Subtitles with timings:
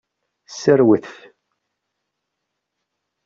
[0.61, 1.07] Serwet.